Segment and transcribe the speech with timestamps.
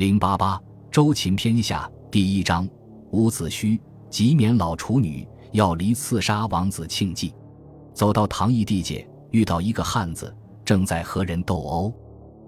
[0.00, 0.58] 零八八
[0.90, 2.66] 周秦篇下第一章，
[3.10, 7.34] 伍子胥即免老处女，要离刺杀王子庆忌。
[7.92, 10.34] 走到唐邑地界，遇到一个汉子
[10.64, 11.92] 正在和人斗殴。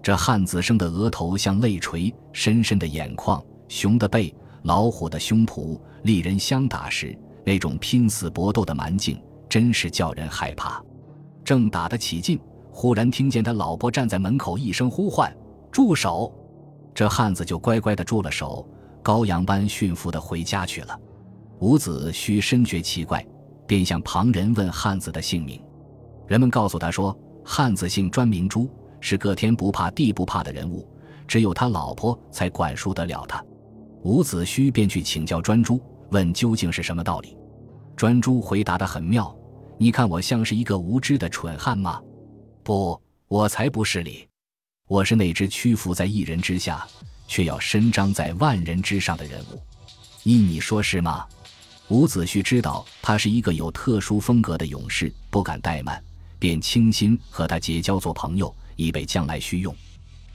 [0.00, 4.32] 这汉子生的额头像泪垂，深深的眼眶，熊的背，
[4.62, 10.80] 老虎的胸脯，利人相打时那种拼死搏斗的蛮劲，真是叫人害怕。
[11.44, 12.38] 正打得起劲。
[12.70, 15.36] 忽然听见他老婆站在门口，一声呼唤
[15.72, 16.32] ：“住手！”
[16.94, 18.68] 这汉子就乖乖的住了手，
[19.02, 20.98] 羔羊般驯服的回家去了。
[21.60, 23.24] 伍子胥深觉奇怪，
[23.66, 25.62] 便向旁人问汉子的姓名。
[26.26, 28.68] 人们告诉他说，汉子姓专，名朱，
[29.00, 30.88] 是个天不怕地不怕的人物，
[31.26, 33.44] 只有他老婆才管束得了他。
[34.02, 37.36] 伍子胥便去请教专诸，问究竟是什么道理。
[37.96, 39.36] 专诸回答的很妙
[39.76, 42.00] ：“你看我像是一个无知的蠢汉吗？”
[42.64, 42.98] 不，
[43.28, 44.26] 我才不是你，
[44.90, 46.84] 我是那只屈服在一人之下，
[47.28, 49.62] 却要伸张在万人之上的人物。
[50.24, 51.24] 依你说是吗？
[51.90, 56.02] 伍子胥知道他是一个有特殊风格的勇士，不敢怠慢，
[56.40, 59.72] 便倾心和他结交做朋友，以备将来需用。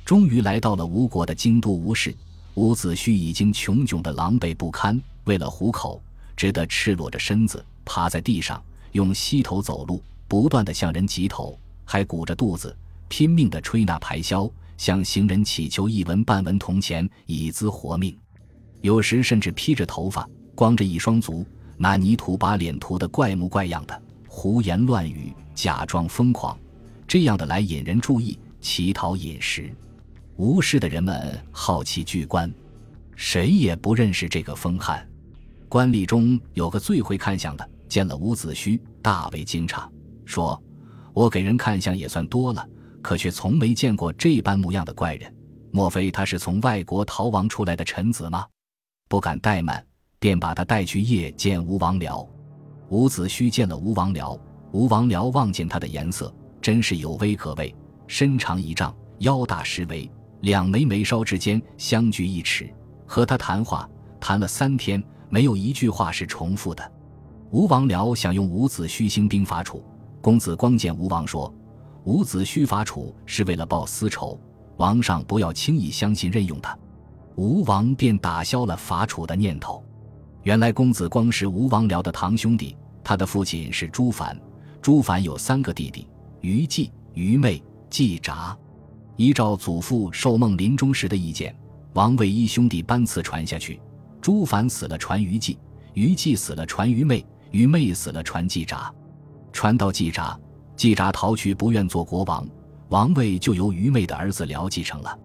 [0.05, 2.15] 终于来到了吴国的京都吴市，
[2.53, 6.01] 伍子胥已经穷窘的狼狈不堪，为了糊口，
[6.33, 11.59] 只得赤裸着身子趴在地上，用膝头走路，不断的向人挤头。
[11.87, 12.75] 还鼓着肚子，
[13.07, 18.17] 拼命地吹那排箫，向行人乞求一文半文铜钱，以资活命。
[18.81, 21.45] 有时甚至披着头发，光着一双足，
[21.77, 26.57] 拿泥土把脸涂得怪模怪样的，胡言乱语，假装疯狂，
[27.07, 29.73] 这样的来引人注意，乞讨饮食。
[30.35, 32.53] 无事的人们好奇聚观，
[33.15, 35.07] 谁也不认识这个疯汉。
[35.69, 39.87] 官吏中有个最会看相的，见了伍子胥，大为惊诧，
[40.25, 40.61] 说。
[41.13, 42.67] 我给人看相也算多了，
[43.05, 45.31] 可却从没见过这般模样的怪人。
[45.71, 48.47] 莫非他是从外国逃亡出来的臣子吗？
[49.07, 49.85] 不敢怠慢，
[50.17, 52.27] 便把他带去夜见吴王僚。
[52.89, 54.39] 伍子胥见了吴王僚，
[54.71, 57.75] 吴王僚望见他的颜色，真是有威可畏，
[58.07, 60.09] 身长一丈，腰大十围，
[60.41, 62.67] 两眉眉梢之间相距一尺。
[63.05, 63.87] 和他谈话，
[64.19, 66.91] 谈了三天，没有一句话是重复的。
[67.51, 69.85] 吴王僚想用伍子胥兴兵伐楚。
[70.21, 71.53] 公子光见吴王说
[72.05, 74.39] ：“伍子胥伐楚是为了报私仇，
[74.77, 76.77] 王上不要轻易相信任用他。”
[77.35, 79.83] 吴王便打消了伐楚的念头。
[80.43, 84.39] 原来公子光是吴王僚的堂兄弟，他的父亲是朱凡。
[84.81, 86.07] 朱凡有三个弟弟：
[86.41, 88.55] 于季、于昧、季札。
[89.17, 91.55] 依照祖父寿梦临终时的意见，
[91.93, 93.81] 王位依兄弟班次传下去。
[94.21, 95.57] 朱凡死了，传于季；
[95.93, 98.93] 于季死了，传于昧；于昧死了，传季札。
[99.51, 100.39] 传到季札，
[100.75, 102.47] 季札逃去，不愿做国王，
[102.89, 105.17] 王位就由愚昧的儿子辽继承了。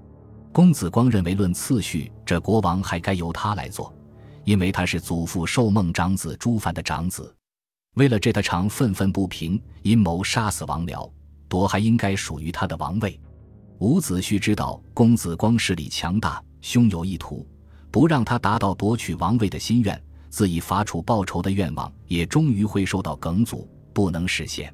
[0.52, 3.92] 公子光认为，论次序，这国王还该由他来做，
[4.44, 7.34] 因为他是祖父寿梦长子朱凡的长子。
[7.94, 11.10] 为了这，他常愤愤不平，阴谋杀死王僚，
[11.48, 13.20] 夺还应该属于他的王位。
[13.78, 17.46] 伍子胥知道公子光势力强大，胸有意图，
[17.90, 23.68] 不让他达到夺取王位的心愿，自以伐楚报仇的愿望也终于会受到梗阻。
[23.92, 24.72] 不能实现，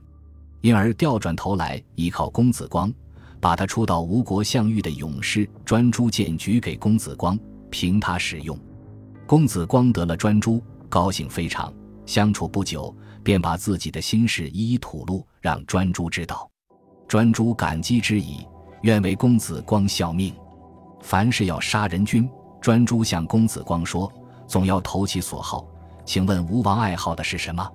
[0.67, 2.93] 因而调转头来依靠公子光，
[3.39, 7.39] 把他出到吴国相遇的勇士专诸荐举给公子光，
[7.71, 8.59] 凭他使用。
[9.29, 11.73] 公子光得了专诸，高兴非常。
[12.05, 16.51] 相处不久，便把自己的心事一一吐露，让专诸知道。
[17.07, 18.45] 专诸感激之矣，
[18.83, 20.35] 愿为公子光效命。
[21.01, 22.29] 凡是要杀人君，
[22.61, 24.13] 专诸向公子光说，
[24.49, 25.65] 总要投其所好。
[26.05, 27.71] 请问吴王爱好的是什么？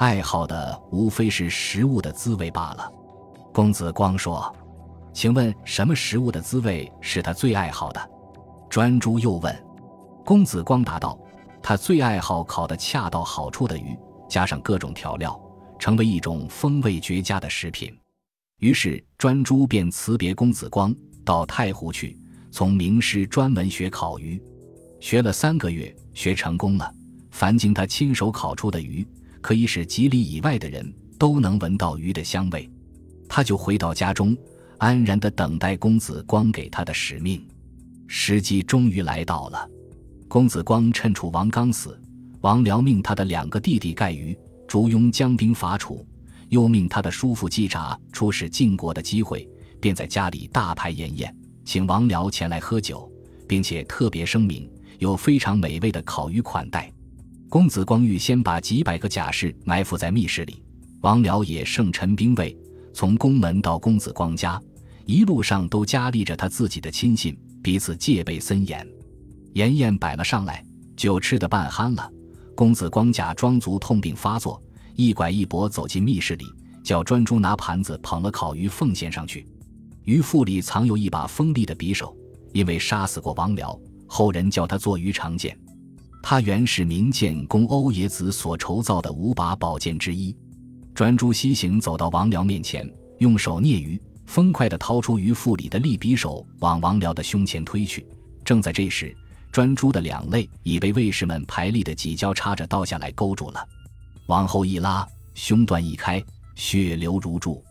[0.00, 2.90] 爱好的无非是食物的滋味罢了。
[3.52, 4.50] 公子光说
[5.12, 8.10] ：“请问什么食物的滋味是他最爱好的？”
[8.70, 9.54] 专诸又问。
[10.24, 11.18] 公子光答道
[11.62, 13.94] ：“他最爱好烤的恰到好处的鱼，
[14.26, 15.38] 加上各种调料，
[15.78, 17.94] 成为一种风味绝佳的食品。”
[18.60, 20.94] 于是专诸便辞别公子光，
[21.26, 22.18] 到太湖去，
[22.50, 24.42] 从名师专门学烤鱼，
[24.98, 26.90] 学了三个月，学成功了。
[27.30, 29.06] 凡经他亲手烤出的鱼。
[29.40, 32.70] 可以使几里以外的人都能闻到鱼的香味，
[33.28, 34.36] 他就回到家中，
[34.78, 37.44] 安然地等待公子光给他的使命。
[38.06, 39.68] 时机终于来到了，
[40.28, 42.00] 公子光趁楚王刚死，
[42.40, 46.04] 王僚命他的两个弟弟盖鱼、烛庸将兵伐楚，
[46.48, 49.48] 又命他的叔父季札出使晋国的机会，
[49.80, 51.34] 便在家里大排筵宴，
[51.64, 53.10] 请王僚前来喝酒，
[53.46, 56.92] 并且特别声明有非常美味的烤鱼款待。
[57.50, 60.62] 公子光欲先把几百个甲士埋伏在密室里，
[61.00, 62.56] 王僚也盛陈兵卫，
[62.94, 64.62] 从宫门到公子光家，
[65.04, 68.86] 一路上都加立着他自己的亲信，彼此戒备森严。
[69.54, 70.64] 筵宴摆了上来，
[70.96, 72.08] 酒吃得半酣了。
[72.54, 74.62] 公子光假装足痛病发作，
[74.94, 76.44] 一拐一跛走进密室里，
[76.84, 79.44] 叫专诸拿盘子捧了烤鱼奉献上去。
[80.04, 82.16] 鱼腹里藏有一把锋利的匕首，
[82.52, 83.76] 因为杀死过王僚，
[84.06, 85.58] 后人叫他做鱼长剑。
[86.22, 90.36] 他原是明建公欧冶子所筹造的五把宝剑之一。
[90.94, 92.88] 专诸西行走到王僚面前，
[93.18, 98.06] 用手捏鱼，飞快地掏出鱼腹里的利匕首，往王僚的胸前推去。
[98.44, 99.16] 正在这时，
[99.50, 103.66] 专诸的两肋已被卫士们排列的几交叉着倒下来勾住了，
[104.26, 106.22] 往后一拉，胸断一开，
[106.54, 107.64] 血流如注。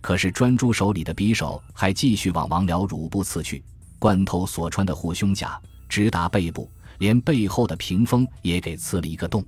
[0.00, 3.62] 可是专诸手里的匕首还继续往王僚乳部刺去，
[3.98, 6.70] 贯透所穿的护胸甲，直达背部。
[6.98, 9.44] 连背后的屏风也给刺了一个洞，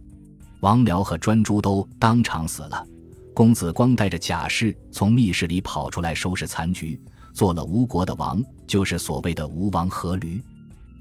[0.61, 2.87] 王僚和专诸都当场死了。
[3.35, 7.01] 公子光带着甲士从密室里跑出来收拾残局，
[7.33, 10.43] 做了吴国的王，就是所谓的吴王阖闾。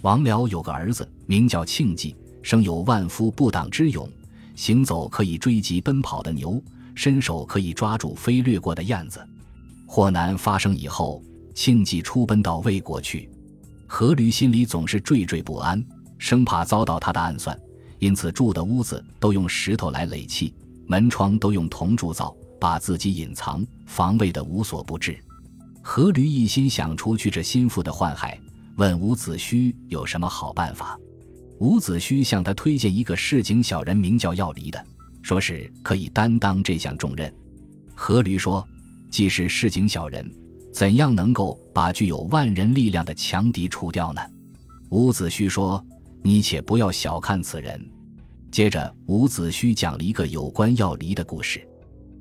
[0.02, 4.10] 王僚有个儿子名叫庆忌，生有万夫不挡之勇，
[4.56, 6.62] 行走可以追击奔跑的牛，
[6.96, 9.20] 伸手可以抓住飞掠过的燕子。
[9.86, 11.22] 祸难发生以后，
[11.54, 13.30] 庆忌出奔到魏国去，
[13.90, 15.84] 阖闾心里总是惴惴不安。
[16.20, 17.58] 生怕遭到他的暗算，
[17.98, 20.54] 因此住的屋子都用石头来垒砌，
[20.86, 25.18] 门窗都用铜铸造，把自己隐藏防卫的无所不至。
[25.82, 28.38] 阖闾一心想除去这心腹的患害，
[28.76, 31.00] 问伍子胥有什么好办法。
[31.60, 34.86] 伍子胥向他推荐一个市井小人，名叫药离的，
[35.22, 37.34] 说是可以担当这项重任。
[37.96, 38.66] 阖闾说
[39.10, 40.30] ：“既是市井小人，
[40.74, 44.22] 怎样能够把具有万人力量的强敌除掉呢？”
[44.92, 45.84] 伍子胥说。
[46.22, 47.84] 你且不要小看此人。
[48.52, 51.68] 接着，伍子胥讲了一个有关要离的故事。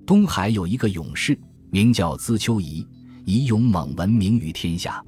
[0.07, 1.39] 东海有一个勇士，
[1.71, 2.87] 名叫资丘仪，
[3.25, 5.03] 以勇猛闻名于天下。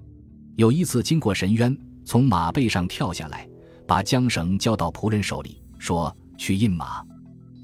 [0.57, 3.49] 有一次经过深渊，从马背上跳下来，
[3.87, 7.03] 把缰绳交到仆人手里，说：“去印马。”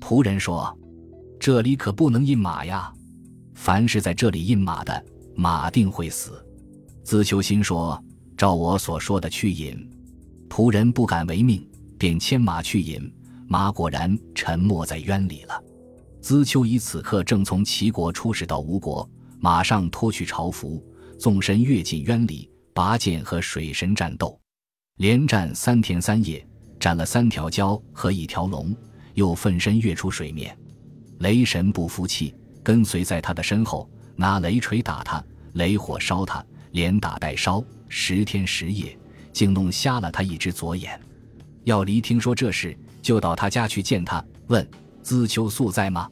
[0.01, 0.75] 仆人说
[1.41, 2.93] ：“这里可不能印马呀！
[3.55, 6.33] 凡是在这里印马的，马定会死。”
[7.03, 8.03] 资丘心说
[8.37, 9.89] ：“照我所说的去引。”
[10.49, 13.13] 仆人不敢违命，便牵马去引。
[13.49, 15.63] 马果然沉没在渊里了。
[16.21, 19.09] 资丘仪此刻正从齐国出使到吴国，
[19.39, 20.85] 马上脱去朝服，
[21.19, 24.37] 纵身跃进渊里，拔剑和水神战斗，
[24.97, 26.45] 连战三天三夜，
[26.81, 28.75] 斩了三条蛟和一条龙，
[29.15, 30.57] 又奋身跃出水面。
[31.21, 32.35] 雷神不服气，
[32.65, 38.99] 跟随在他的身后，拿雷锤打他，雷火烧他，连打带烧，十天十夜。
[39.37, 40.99] 竟弄瞎了他一只左眼。
[41.65, 44.67] 药离听说这事，就到他家去见他，问
[45.03, 46.09] 资丘素在吗？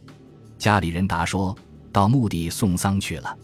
[0.59, 1.57] 家里人答说
[1.91, 3.35] 到墓地送丧去了。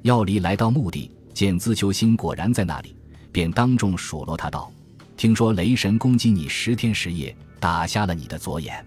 [0.00, 2.96] 药离来到墓地，见资丘心果然在那里，
[3.30, 4.72] 便当众数落他道
[5.14, 8.82] ：“听说雷神攻击你十天十夜，打瞎了你的左眼。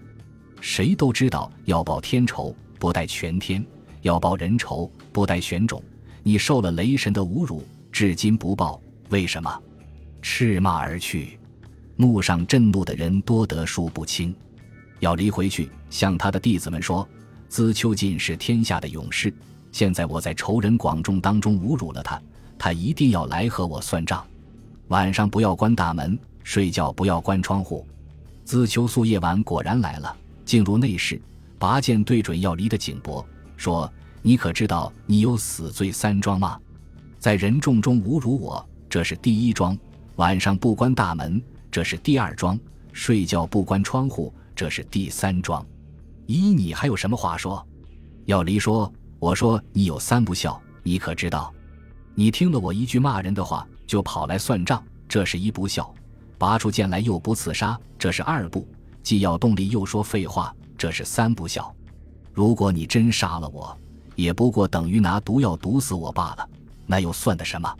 [0.60, 3.62] 谁都知道要报天仇，不待全天；
[4.00, 5.80] 要报人仇，不待玄种。
[6.24, 9.56] 你受了雷神的侮辱，至今不报，为什么？”
[10.22, 11.38] 斥骂而去，
[11.96, 14.34] 墓上震怒的人多得数不清。
[15.00, 17.06] 要离回去，向他的弟子们说
[17.50, 19.34] ：“资丘进是天下的勇士，
[19.72, 22.22] 现在我在仇人广众当中侮辱了他，
[22.56, 24.24] 他一定要来和我算账。
[24.88, 27.84] 晚上不要关大门，睡觉不要关窗户。”
[28.44, 31.20] 资丘宿夜晚果然来了，进入内室，
[31.58, 33.26] 拔剑对准要离的颈脖，
[33.56, 36.58] 说：“你可知道你有死罪三桩吗？
[37.18, 39.76] 在人众中侮辱我，这是第一桩。”
[40.16, 42.58] 晚上不关大门，这是第二桩；
[42.92, 45.64] 睡觉不关窗户，这是第三桩。
[46.26, 47.66] 依你还有什么话说？
[48.26, 51.52] 要离说：“我说你有三不孝，你可知道？
[52.14, 55.82] 你听了我一句骂人的话，就跑来算账，这是一不孝；
[56.36, 58.60] 拔出剑来又不刺杀，这是二不；
[59.02, 61.74] 既要动力又说废话，这是三不孝。
[62.34, 63.76] 如果你真杀了我，
[64.14, 66.48] 也不过等于拿毒药毒死我罢了，
[66.86, 67.74] 那又算得什么？”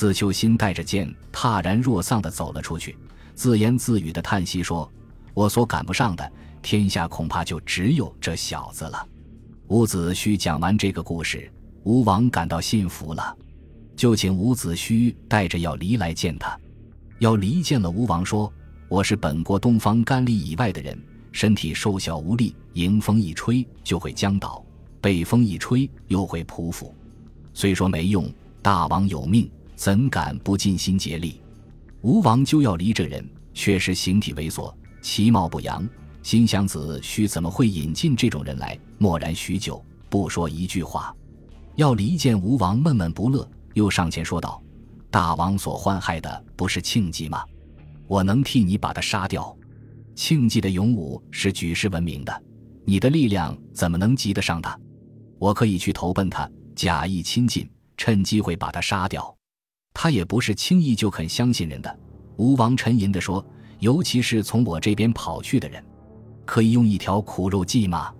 [0.00, 2.96] 自秋心带着剑，踏然若丧地走了出去，
[3.34, 4.90] 自言自语地叹息说
[5.34, 9.06] ：“我所赶不上的，天下恐怕就只有这小子了。”
[9.68, 11.52] 伍子胥讲完这个故事，
[11.82, 13.36] 吴王感到信服了，
[13.94, 16.58] 就请伍子胥带着要离来见他。
[17.18, 18.50] 要离见了吴王，说
[18.88, 20.98] ：“我是本国东方干里以外的人，
[21.30, 24.64] 身体瘦小无力，迎风一吹就会僵倒，
[24.98, 26.90] 北风一吹又会匍匐。
[27.52, 29.46] 虽说没用，大王有命。”
[29.80, 31.40] 怎敢不尽心竭力？
[32.02, 34.70] 吴王就要离这人，却是形体猥琐，
[35.00, 35.88] 其貌不扬。
[36.22, 38.78] 心想子胥怎么会引进这种人来？
[38.98, 41.16] 默然许久，不说一句话。
[41.76, 44.62] 要离见吴王，闷闷不乐，又上前说道
[45.10, 47.42] ：“大王所患害的不是庆忌吗？
[48.06, 49.56] 我能替你把他杀掉。
[50.14, 52.42] 庆忌的勇武是举世闻名的，
[52.84, 54.78] 你的力量怎么能及得上他？
[55.38, 56.46] 我可以去投奔他，
[56.76, 59.34] 假意亲近，趁机会把他杀掉。
[59.92, 61.98] 他也不是轻易就肯相信人的。
[62.36, 63.44] 吴王沉吟地说
[63.80, 65.84] ：“尤其是从我这边跑去的人，
[66.44, 68.12] 可以用一条苦肉计吗？”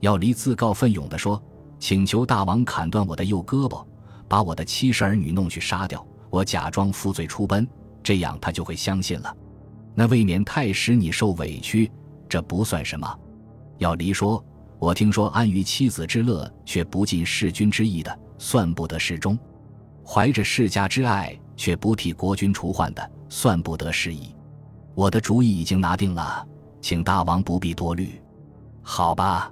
[0.00, 1.42] 要离自告奋勇地说
[1.78, 3.84] ：“请求大王砍断我的右胳膊，
[4.28, 7.66] 把我的妻室儿女弄去杀掉，我假装负罪出奔，
[8.02, 9.34] 这样他就会相信了。”
[9.96, 11.90] 那未免太使你受委屈，
[12.28, 13.18] 这不算什么。
[13.78, 14.44] 要离说
[14.78, 19.36] ：“我听说安于妻子之乐，却不尽弑君之意的，算不得侍中；
[20.06, 24.34] 怀着世家之爱，却不替国君除患的，算不得失意。
[24.94, 26.46] 我的主意已经拿定了，
[26.80, 28.20] 请大王不必多虑。
[28.82, 29.50] 好吧。”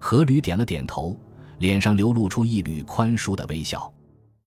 [0.00, 1.14] 阖闾点了点头，
[1.58, 3.92] 脸上流露出一缕宽恕的微笑。